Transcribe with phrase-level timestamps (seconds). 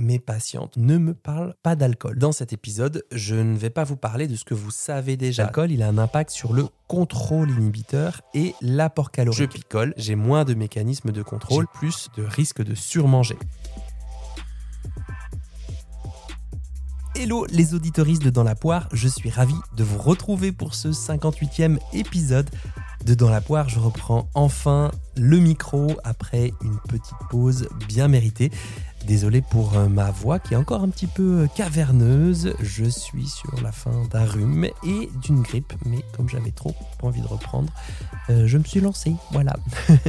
[0.00, 2.18] mes patientes ne me parlent pas d'alcool.
[2.18, 5.44] Dans cet épisode, je ne vais pas vous parler de ce que vous savez déjà.
[5.44, 9.38] L'alcool, il a un impact sur le contrôle inhibiteur et l'apport calorique.
[9.38, 13.36] Je picole, j'ai moins de mécanismes de contrôle, plus de risque de surmanger.
[17.16, 20.88] Hello les auditoristes de Dans la Poire, je suis ravi de vous retrouver pour ce
[20.88, 22.48] 58e épisode
[23.04, 23.68] de Dans la Poire.
[23.68, 28.50] Je reprends enfin le micro après une petite pause bien méritée.
[29.10, 32.54] Désolé pour euh, ma voix qui est encore un petit peu euh, caverneuse.
[32.60, 37.20] Je suis sur la fin d'un rhume et d'une grippe, mais comme j'avais trop envie
[37.20, 37.72] de reprendre,
[38.30, 39.16] euh, je me suis lancé.
[39.32, 39.56] Voilà.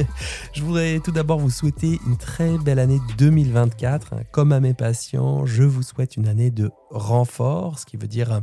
[0.52, 4.30] je voudrais tout d'abord vous souhaiter une très belle année 2024.
[4.30, 8.40] Comme à mes patients, je vous souhaite une année de renfort, ce qui veut dire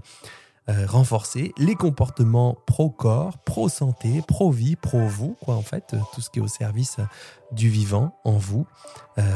[0.70, 6.40] euh, renforcer les comportements pro-corps, pro-santé, pro-vie, pro-vous, quoi, en fait, euh, tout ce qui
[6.40, 7.06] est au service euh,
[7.52, 8.68] du vivant en vous.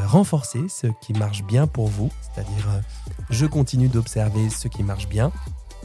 [0.06, 2.80] renforcer ce qui marche bien pour vous, c'est-à-dire
[3.28, 5.32] je continue d'observer ce qui marche bien,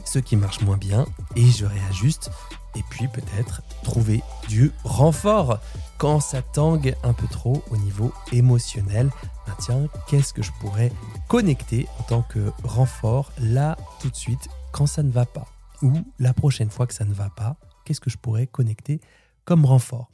[0.04, 2.30] ce qui marche moins bien, et je réajuste.
[2.76, 5.58] Et puis peut-être trouver du renfort
[5.98, 9.10] quand ça tangue un peu trop au niveau émotionnel.
[9.46, 10.92] Ben tiens, qu'est-ce que je pourrais
[11.28, 15.46] connecter en tant que renfort là tout de suite quand ça ne va pas
[15.82, 19.00] Ou la prochaine fois que ça ne va pas, qu'est-ce que je pourrais connecter
[19.44, 20.10] comme renfort?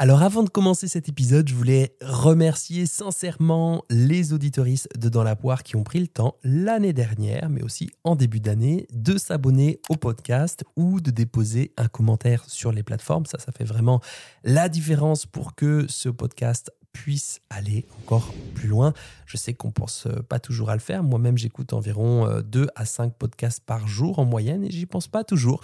[0.00, 5.34] Alors avant de commencer cet épisode, je voulais remercier sincèrement les auditoristes de Dans la
[5.34, 9.80] Poire qui ont pris le temps l'année dernière, mais aussi en début d'année, de s'abonner
[9.88, 13.26] au podcast ou de déposer un commentaire sur les plateformes.
[13.26, 14.00] Ça, ça fait vraiment
[14.44, 18.92] la différence pour que ce podcast puisse aller encore plus loin.
[19.26, 21.02] Je sais qu'on ne pense euh, pas toujours à le faire.
[21.02, 25.08] Moi-même, j'écoute environ 2 euh, à 5 podcasts par jour en moyenne et j'y pense
[25.08, 25.60] pas toujours.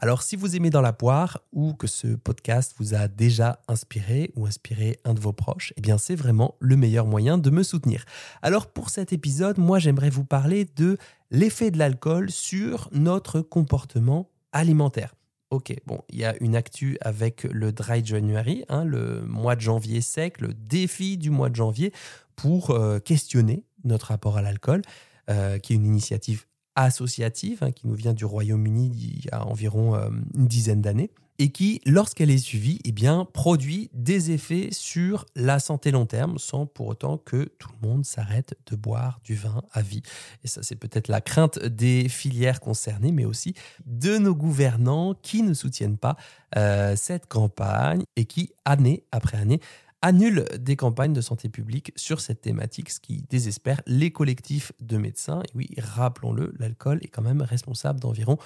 [0.00, 4.30] Alors, si vous aimez dans la poire ou que ce podcast vous a déjà inspiré
[4.36, 7.64] ou inspiré un de vos proches, eh bien, c'est vraiment le meilleur moyen de me
[7.64, 8.04] soutenir.
[8.40, 10.98] Alors, pour cet épisode, moi, j'aimerais vous parler de
[11.32, 15.14] l'effet de l'alcool sur notre comportement alimentaire.
[15.50, 19.62] Ok, bon, il y a une actu avec le Dry January, hein, le mois de
[19.62, 21.90] janvier sec, le défi du mois de janvier
[22.36, 24.82] pour euh, questionner notre rapport à l'alcool,
[25.30, 26.44] euh, qui est une initiative
[26.84, 31.10] associative hein, qui nous vient du Royaume-Uni il y a environ euh, une dizaine d'années
[31.38, 36.36] et qui, lorsqu'elle est suivie, eh bien, produit des effets sur la santé long terme
[36.38, 40.02] sans pour autant que tout le monde s'arrête de boire du vin à vie.
[40.42, 43.54] Et ça, c'est peut-être la crainte des filières concernées, mais aussi
[43.86, 46.16] de nos gouvernants qui ne soutiennent pas
[46.56, 49.60] euh, cette campagne et qui, année après année,
[50.02, 54.96] annulent des campagnes de santé publique sur cette thématique, ce qui désespère les collectifs de
[54.96, 55.42] médecins.
[55.54, 58.38] Oui, rappelons-le, l'alcool est quand même responsable d'environ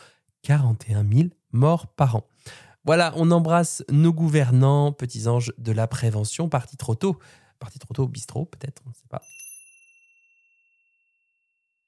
[0.42, 2.26] 41 000 morts par an.
[2.84, 7.18] Voilà, on embrasse nos gouvernants, petits anges de la prévention, partis trop tôt.
[7.60, 9.22] Partis trop tôt au bistrot, peut-être, on ne sait pas.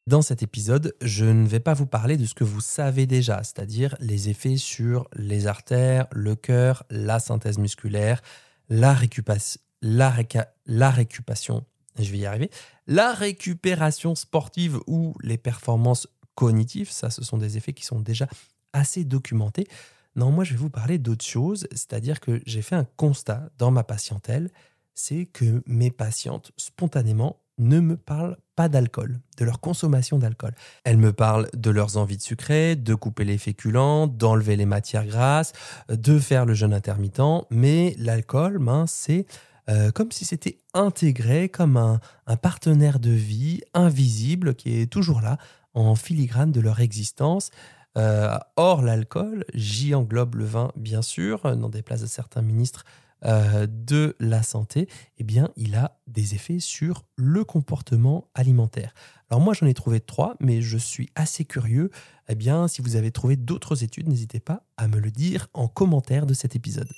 [0.07, 3.43] Dans cet épisode, je ne vais pas vous parler de ce que vous savez déjà,
[3.43, 8.21] c'est-à-dire les effets sur les artères, le cœur, la synthèse musculaire,
[8.69, 10.15] la, récupération, la,
[10.67, 11.65] la récupération,
[11.99, 12.51] je vais y arriver,
[12.87, 18.27] la récupération sportive ou les performances cognitives, ça ce sont des effets qui sont déjà
[18.73, 19.69] assez documentés.
[20.17, 23.71] Non, moi je vais vous parler d'autre chose, c'est-à-dire que j'ai fait un constat dans
[23.71, 24.51] ma patientèle,
[24.95, 30.55] c'est que mes patientes spontanément ne me parlent pas d'alcool, de leur consommation d'alcool.
[30.85, 35.07] Elles me parlent de leurs envies de sucrer, de couper les féculents, d'enlever les matières
[35.07, 35.53] grasses,
[35.89, 39.27] de faire le jeûne intermittent, mais l'alcool, ben, c'est
[39.71, 45.23] euh, comme si c'était intégré comme un, un, partenaire de vie invisible qui est toujours
[45.23, 45.39] là,
[45.73, 47.51] en filigrane de leur existence.
[47.97, 52.85] Euh, or, l'alcool, j'y englobe le vin, bien sûr, des places de certains ministres
[53.27, 58.95] euh, de la santé, eh bien, il a des effets sur le comportement alimentaire.
[59.31, 61.91] Alors moi, j'en ai trouvé trois, mais je suis assez curieux.
[62.29, 65.69] Eh bien, si vous avez trouvé d'autres études, n'hésitez pas à me le dire en
[65.69, 66.89] commentaire de cet épisode.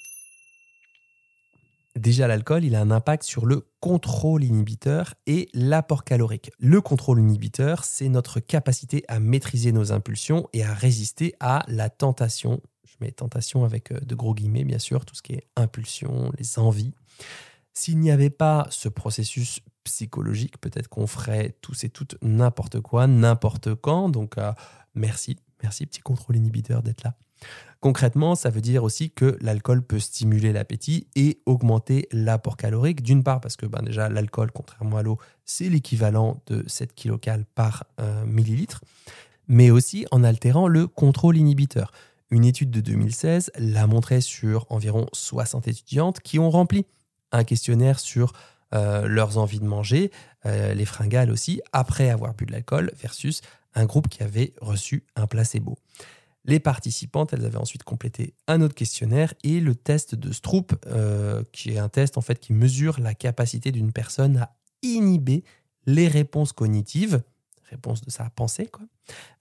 [1.97, 6.51] Déjà, l'alcool, il a un impact sur le contrôle inhibiteur et l'apport calorique.
[6.59, 11.89] Le contrôle inhibiteur, c'est notre capacité à maîtriser nos impulsions et à résister à la
[11.89, 12.61] tentation.
[12.99, 16.33] Je mets tentation avec euh, de gros guillemets, bien sûr, tout ce qui est impulsion,
[16.39, 16.93] les envies.
[17.73, 23.07] S'il n'y avait pas ce processus psychologique, peut-être qu'on ferait tous et toutes n'importe quoi,
[23.07, 24.09] n'importe quand.
[24.09, 24.53] Donc, euh,
[24.95, 27.15] merci, merci, petit contrôle inhibiteur d'être là.
[27.81, 33.03] Concrètement, ça veut dire aussi que l'alcool peut stimuler l'appétit et augmenter l'apport calorique.
[33.03, 37.45] D'une part, parce que ben déjà, l'alcool, contrairement à l'eau, c'est l'équivalent de 7 kcal
[37.55, 38.81] par euh, millilitre,
[39.47, 41.93] mais aussi en altérant le contrôle inhibiteur.
[42.31, 46.87] Une étude de 2016 l'a montré sur environ 60 étudiantes qui ont rempli
[47.33, 48.33] un questionnaire sur
[48.73, 50.11] leurs envies de manger,
[50.45, 53.41] les fringales aussi, après avoir bu de l'alcool, versus
[53.75, 55.79] un groupe qui avait reçu un placebo.
[56.45, 60.75] Les participantes, elles avaient ensuite complété un autre questionnaire et le test de Stroop,
[61.53, 65.43] qui est un test en fait qui mesure la capacité d'une personne à inhiber
[65.87, 67.23] les réponses cognitives,
[67.71, 68.85] réponses de sa pensée, quoi,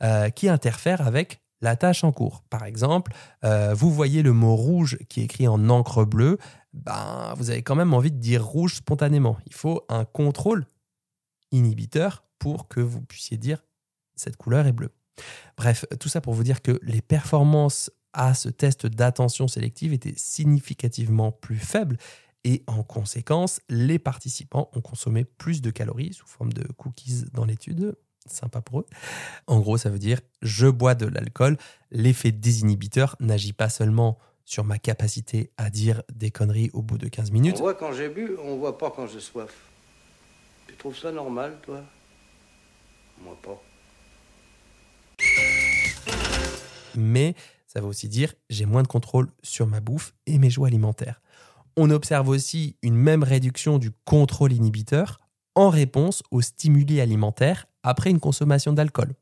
[0.03, 2.43] euh, qui interfèrent avec la tâche en cours.
[2.49, 3.13] Par exemple,
[3.43, 6.37] euh, vous voyez le mot rouge qui est écrit en encre bleue,
[6.73, 9.37] ben, vous avez quand même envie de dire rouge spontanément.
[9.45, 10.65] Il faut un contrôle
[11.51, 13.63] inhibiteur pour que vous puissiez dire
[14.15, 14.91] cette couleur est bleue.
[15.57, 20.13] Bref, tout ça pour vous dire que les performances à ce test d'attention sélective étaient
[20.15, 21.97] significativement plus faibles
[22.45, 27.43] et en conséquence, les participants ont consommé plus de calories sous forme de cookies dans
[27.43, 27.97] l'étude.
[28.25, 28.85] Sympa pour eux.
[29.47, 31.57] En gros, ça veut dire je bois de l'alcool.
[31.91, 37.07] L'effet désinhibiteur n'agit pas seulement sur ma capacité à dire des conneries au bout de
[37.07, 37.57] 15 minutes.
[37.57, 39.51] On voit quand j'ai bu, on voit pas quand j'ai soif.
[40.67, 41.81] Tu trouves ça normal, toi?
[43.21, 43.61] Moi pas.
[46.95, 47.35] Mais
[47.67, 51.21] ça veut aussi dire j'ai moins de contrôle sur ma bouffe et mes joies alimentaires.
[51.77, 55.19] On observe aussi une même réduction du contrôle inhibiteur
[55.55, 59.13] en réponse aux stimuli alimentaires après une consommation d'alcool.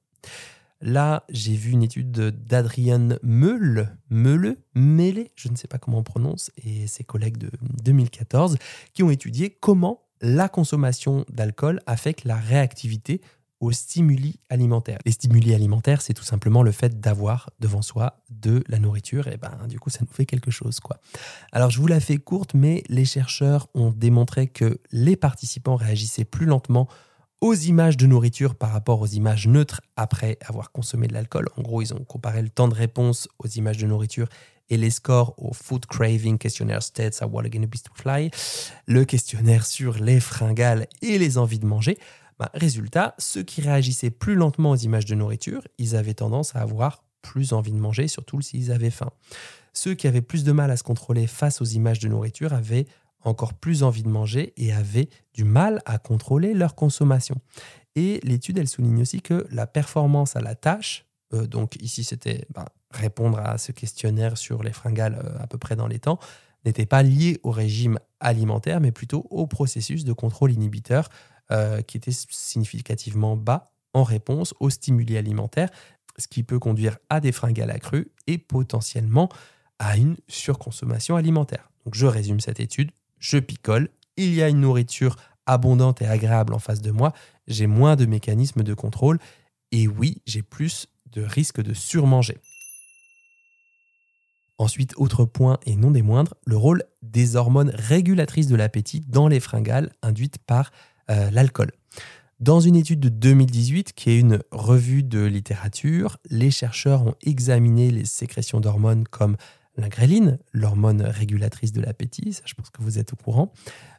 [0.81, 6.03] Là, j'ai vu une étude d'Adrian Meule, Meule, Mele, je ne sais pas comment on
[6.03, 7.49] prononce, et ses collègues de
[7.83, 8.57] 2014,
[8.93, 13.21] qui ont étudié comment la consommation d'alcool affecte la réactivité
[13.63, 14.99] aux stimuli alimentaires.
[15.05, 19.37] Les stimuli alimentaires, c'est tout simplement le fait d'avoir devant soi de la nourriture, et
[19.37, 20.99] ben du coup ça nous fait quelque chose quoi.
[21.53, 26.25] Alors je vous la fais courte, mais les chercheurs ont démontré que les participants réagissaient
[26.25, 26.89] plus lentement
[27.39, 31.47] aux images de nourriture par rapport aux images neutres après avoir consommé de l'alcool.
[31.57, 34.27] En gros, ils ont comparé le temps de réponse aux images de nourriture
[34.69, 38.29] et les scores au Food Craving Questionnaire States à What Again Beast to Fly,
[38.87, 41.97] le questionnaire sur les fringales et les envies de manger.
[42.39, 46.59] Bah, résultat, ceux qui réagissaient plus lentement aux images de nourriture, ils avaient tendance à
[46.59, 49.11] avoir plus envie de manger, surtout s'ils avaient faim.
[49.73, 52.85] Ceux qui avaient plus de mal à se contrôler face aux images de nourriture avaient
[53.23, 57.35] encore plus envie de manger et avaient du mal à contrôler leur consommation.
[57.95, 62.45] Et l'étude, elle souligne aussi que la performance à la tâche, euh, donc ici c'était
[62.53, 66.19] ben, répondre à ce questionnaire sur les fringales euh, à peu près dans les temps,
[66.65, 71.09] n'était pas liée au régime alimentaire, mais plutôt au processus de contrôle inhibiteur
[71.51, 75.69] euh, qui était significativement bas en réponse aux stimuli alimentaires,
[76.17, 79.29] ce qui peut conduire à des fringales accrues et potentiellement
[79.79, 81.69] à une surconsommation alimentaire.
[81.85, 86.53] Donc je résume cette étude, je picole, il y a une nourriture abondante et agréable
[86.53, 87.13] en face de moi,
[87.47, 89.19] j'ai moins de mécanismes de contrôle
[89.71, 92.37] et oui, j'ai plus de risques de surmanger.
[94.59, 99.27] Ensuite, autre point et non des moindres, le rôle des hormones régulatrices de l'appétit dans
[99.27, 100.71] les fringales induites par
[101.09, 101.71] euh, l'alcool.
[102.39, 107.89] Dans une étude de 2018, qui est une revue de littérature, les chercheurs ont examiné
[107.89, 109.37] les sécrétions d'hormones comme
[109.77, 109.87] la
[110.51, 113.51] l'hormone régulatrice de l'appétit, ça je pense que vous êtes au courant,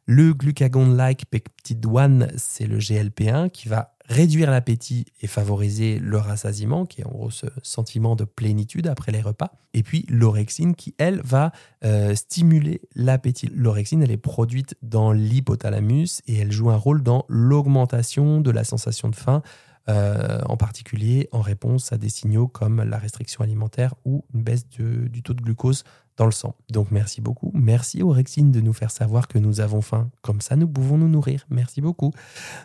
[0.06, 6.84] le glucagon-like peptide 1, c'est le GLP1 qui va réduire l'appétit et favoriser le rassasiement,
[6.84, 9.52] qui est en gros ce sentiment de plénitude après les repas.
[9.72, 11.52] Et puis l'orexine qui, elle, va
[11.84, 13.50] euh, stimuler l'appétit.
[13.54, 18.64] L'orexine, elle est produite dans l'hypothalamus et elle joue un rôle dans l'augmentation de la
[18.64, 19.42] sensation de faim,
[19.88, 24.66] euh, en particulier en réponse à des signaux comme la restriction alimentaire ou une baisse
[24.68, 25.84] du taux de glucose
[26.16, 26.54] dans le sang.
[26.70, 27.50] Donc merci beaucoup.
[27.54, 30.10] Merci Orexine de nous faire savoir que nous avons faim.
[30.22, 31.44] Comme ça, nous pouvons nous nourrir.
[31.50, 32.12] Merci beaucoup.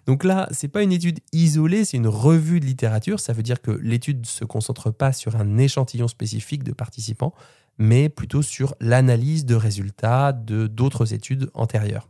[0.06, 3.20] Donc là, c'est pas une étude isolée, c'est une revue de littérature.
[3.20, 7.34] Ça veut dire que l'étude ne se concentre pas sur un échantillon spécifique de participants,
[7.78, 12.10] mais plutôt sur l'analyse de résultats de d'autres études antérieures.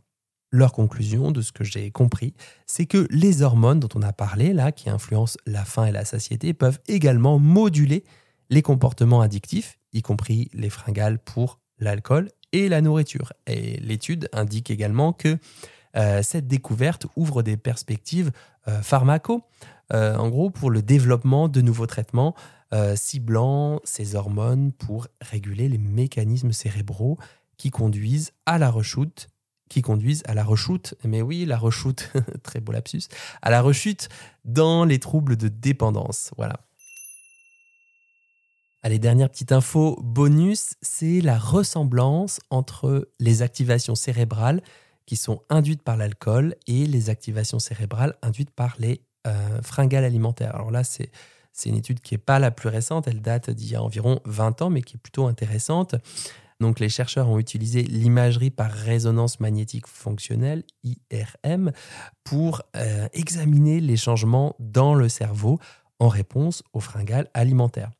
[0.52, 2.34] Leur conclusion, de ce que j'ai compris,
[2.66, 6.04] c'est que les hormones dont on a parlé là, qui influencent la faim et la
[6.04, 8.04] satiété, peuvent également moduler
[8.50, 13.32] les comportements addictifs y compris les fringales pour l'alcool et la nourriture.
[13.46, 15.38] Et l'étude indique également que
[15.96, 18.30] euh, cette découverte ouvre des perspectives
[18.68, 19.42] euh, pharmaco,
[19.92, 22.34] euh, en gros pour le développement de nouveaux traitements
[22.94, 27.18] ciblant ces hormones pour réguler les mécanismes cérébraux
[27.56, 29.28] qui conduisent à la rechute
[29.70, 33.04] qui conduisent à la rechute, mais oui, la rechute, très beau lapsus,
[33.40, 34.08] à la rechute
[34.44, 36.32] dans les troubles de dépendance.
[36.36, 36.60] Voilà.
[38.82, 44.62] Allez, dernière petite info bonus, c'est la ressemblance entre les activations cérébrales
[45.04, 50.54] qui sont induites par l'alcool et les activations cérébrales induites par les euh, fringales alimentaires.
[50.54, 51.10] Alors là, c'est
[51.66, 54.62] une étude qui n'est pas la plus récente, elle date d'il y a environ 20
[54.62, 55.94] ans, mais qui est plutôt intéressante.
[56.58, 61.72] Donc les chercheurs ont utilisé l'imagerie par résonance magnétique fonctionnelle, IRM,
[62.24, 65.58] pour euh, examiner les changements dans le cerveau
[65.98, 67.90] en réponse aux fringales alimentaires.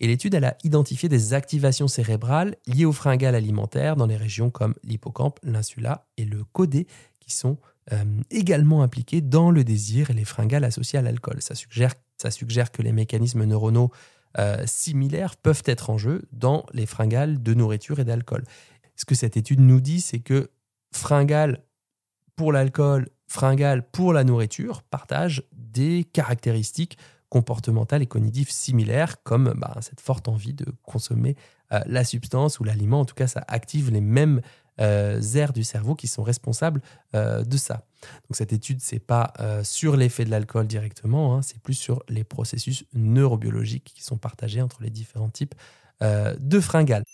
[0.00, 4.74] Et l'étude, a identifié des activations cérébrales liées aux fringales alimentaires dans les régions comme
[4.84, 6.86] l'hippocampe, l'insula et le codé,
[7.20, 7.58] qui sont
[7.92, 11.40] euh, également impliquées dans le désir et les fringales associées à l'alcool.
[11.40, 13.90] Ça suggère, ça suggère que les mécanismes neuronaux
[14.38, 18.44] euh, similaires peuvent être en jeu dans les fringales de nourriture et d'alcool.
[18.96, 20.50] Ce que cette étude nous dit, c'est que
[20.92, 21.62] fringales
[22.34, 26.98] pour l'alcool, fringales pour la nourriture partagent des caractéristiques
[27.28, 31.36] comportementales et cognitives similaires, comme bah, cette forte envie de consommer
[31.72, 33.00] euh, la substance ou l'aliment.
[33.00, 34.40] En tout cas, ça active les mêmes
[34.80, 36.80] euh, aires du cerveau qui sont responsables
[37.14, 37.86] euh, de ça.
[38.28, 39.32] Donc cette étude, c'est pas
[39.64, 44.62] sur l'effet de l'alcool directement, hein, c'est plus sur les processus neurobiologiques qui sont partagés
[44.62, 45.54] entre les différents types
[46.02, 47.04] de fringales.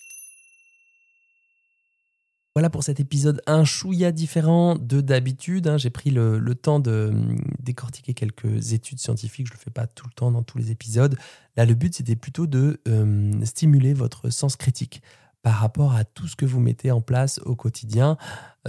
[2.55, 5.69] Voilà pour cet épisode un chouïa différent de d'habitude.
[5.69, 5.79] Hein.
[5.79, 9.47] J'ai pris le, temps de hum, décortiquer quelques études scientifiques.
[9.47, 11.17] Je ne le fais pas tout le temps dans tous les épisodes.
[11.57, 15.03] Là, le but, c'était plutôt de hum, stimuler votre sens critique
[15.43, 18.19] par rapport à tout ce que vous mettez en place au quotidien.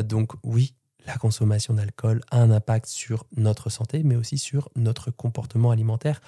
[0.01, 0.75] Donc oui,
[1.05, 6.21] la consommation d'alcool a un impact sur notre santé, mais aussi sur notre comportement alimentaire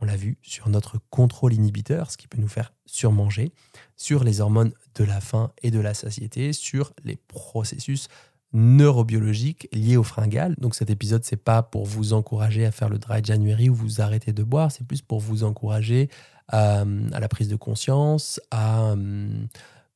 [0.00, 3.52] on l'a vu, sur notre contrôle inhibiteur, ce qui peut nous faire surmanger,
[3.96, 8.08] sur les hormones de la faim et de la satiété, sur les processus
[8.52, 10.54] neurobiologiques liés aux fringales.
[10.58, 14.00] Donc cet épisode, c'est pas pour vous encourager à faire le dry January ou vous
[14.00, 16.08] arrêter de boire, c'est plus pour vous encourager
[16.48, 18.94] à, la prise de conscience, à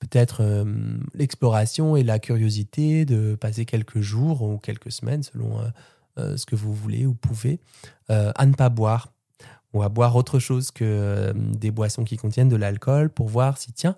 [0.03, 0.65] peut-être euh,
[1.15, 5.65] l'exploration et la curiosité de passer quelques jours ou quelques semaines, selon euh,
[6.19, 7.61] euh, ce que vous voulez ou pouvez,
[8.09, 9.15] à ne pas boire
[9.73, 13.59] ou à boire autre chose que euh, des boissons qui contiennent de l'alcool pour voir
[13.59, 13.97] si, tiens,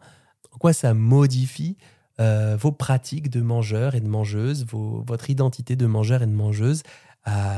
[0.53, 1.77] en quoi ça modifie
[2.21, 6.83] euh, vos pratiques de mangeur et de mangeuse, votre identité de mangeur et de mangeuse.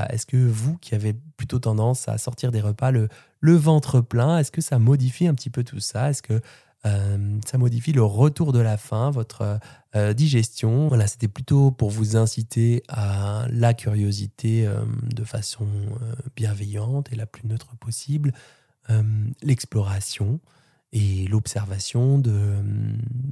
[0.09, 3.09] est-ce que vous, qui avez plutôt tendance à sortir des repas le,
[3.41, 6.11] le ventre plein, est-ce que ça modifie un petit peu tout ça?
[6.11, 6.41] Est-ce que
[6.87, 9.59] euh, ça modifie le retour de la faim, votre
[9.95, 10.89] euh, digestion.
[10.89, 15.67] Voilà, c'était plutôt pour vous inciter à la curiosité euh, de façon
[16.37, 18.33] bienveillante et la plus neutre possible,
[19.43, 20.39] l'exploration
[20.93, 22.55] et l'observation de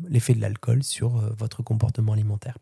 [0.09, 2.59] l'effet de l'alcool sur votre comportement alimentaire.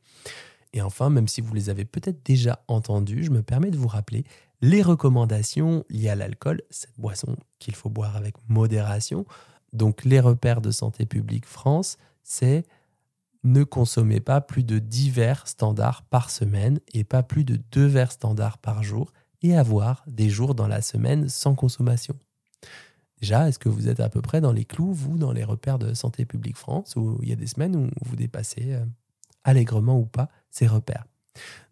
[0.75, 3.88] Et enfin, même si vous les avez peut-être déjà entendus, je me permets de vous
[3.88, 4.25] rappeler
[4.61, 9.25] les recommandations liées à l'alcool, cette boisson qu'il faut boire avec modération,
[9.72, 12.64] donc les repères de Santé publique France, c'est
[13.44, 17.86] ne consommez pas plus de 10 verres standards par semaine et pas plus de 2
[17.86, 19.12] verres standards par jour
[19.42, 22.16] et avoir des jours dans la semaine sans consommation.
[23.20, 25.78] Déjà, est-ce que vous êtes à peu près dans les clous, vous, dans les repères
[25.78, 28.84] de Santé publique France, où il y a des semaines où vous dépassez euh,
[29.44, 31.06] allègrement ou pas ces repères?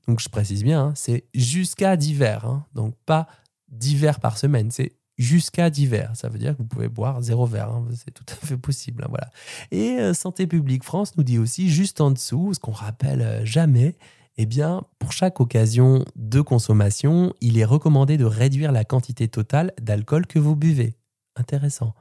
[0.06, 2.66] Donc je précise bien, hein, c'est jusqu'à 10 verres, hein.
[2.74, 3.28] donc pas
[3.68, 6.16] 10 verres par semaine, c'est jusqu'à 10 verres.
[6.16, 7.68] Ça veut dire que vous pouvez boire zéro verre.
[7.68, 7.86] Hein.
[7.94, 9.04] C'est tout à fait possible.
[9.04, 9.30] Hein, voilà.
[9.70, 13.44] Et euh, Santé publique France nous dit aussi, juste en dessous, ce qu'on rappelle euh,
[13.44, 13.96] jamais,
[14.38, 19.72] eh bien, pour chaque occasion de consommation, il est recommandé de réduire la quantité totale
[19.80, 20.96] d'alcool que vous buvez.
[21.36, 21.94] Intéressant.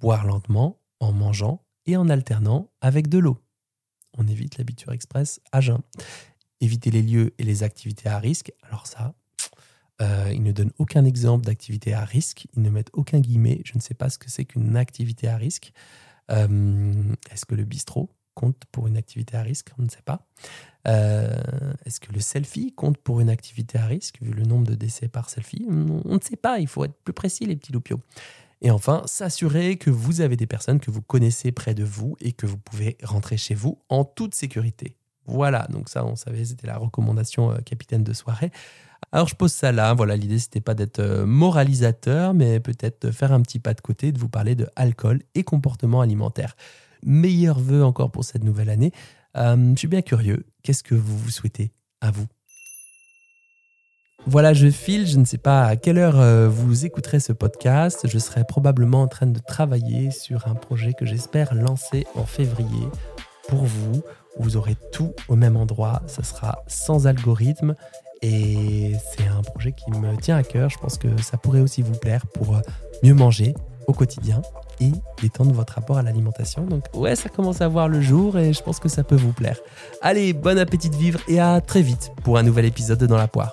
[0.00, 3.38] Boire lentement, en mangeant et en alternant avec de l'eau.
[4.16, 5.80] On évite l'habitude express à jeun.
[6.62, 8.52] Éviter les lieux et les activités à risque.
[8.62, 9.12] Alors ça,
[10.02, 12.46] euh, ils ne donnent aucun exemple d'activité à risque.
[12.56, 13.62] Ils ne mettent aucun guillemet.
[13.64, 15.72] Je ne sais pas ce que c'est qu'une activité à risque.
[16.30, 16.92] Euh,
[17.30, 19.70] est-ce que le bistrot compte pour une activité à risque?
[19.78, 20.26] On ne sait pas.
[20.88, 21.36] Euh,
[21.86, 25.08] est-ce que le selfie compte pour une activité à risque, vu le nombre de décès
[25.08, 25.64] par selfie?
[25.68, 26.58] On ne sait pas.
[26.58, 28.00] Il faut être plus précis, les petits loupiaux.
[28.62, 32.32] Et enfin, s'assurer que vous avez des personnes que vous connaissez près de vous et
[32.32, 34.96] que vous pouvez rentrer chez vous en toute sécurité.
[35.26, 38.50] Voilà, donc ça, on savait, c'était la recommandation capitaine de soirée.
[39.14, 43.32] Alors je pose ça là, voilà, l'idée c'était pas d'être euh, moralisateur, mais peut-être faire
[43.32, 46.56] un petit pas de côté, de vous parler de alcool et comportement alimentaire.
[47.04, 48.90] Meilleurs vœux encore pour cette nouvelle année.
[49.36, 52.26] Euh, je suis bien curieux, qu'est-ce que vous vous souhaitez à vous?
[54.26, 58.08] Voilà, je file, je ne sais pas à quelle heure euh, vous écouterez ce podcast.
[58.08, 62.88] Je serai probablement en train de travailler sur un projet que j'espère lancer en février
[63.46, 64.02] pour vous.
[64.40, 67.76] Vous aurez tout au même endroit, ça sera sans algorithme
[68.24, 70.70] et c'est un projet qui me tient à cœur.
[70.70, 72.60] Je pense que ça pourrait aussi vous plaire pour euh,
[73.02, 73.54] mieux manger
[73.86, 74.40] au quotidien
[74.80, 74.90] et
[75.20, 76.64] détendre votre rapport à l'alimentation.
[76.64, 79.32] Donc ouais, ça commence à voir le jour et je pense que ça peut vous
[79.32, 79.58] plaire.
[80.00, 83.18] Allez, bon appétit de vivre et à très vite pour un nouvel épisode de Dans
[83.18, 83.52] la poire.